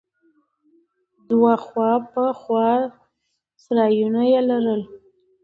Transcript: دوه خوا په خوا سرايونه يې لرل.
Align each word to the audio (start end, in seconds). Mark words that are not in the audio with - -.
دوه 1.29 1.53
خوا 1.65 1.91
په 2.11 2.23
خوا 2.39 2.69
سرايونه 3.63 4.21
يې 4.31 4.41
لرل. 4.49 4.81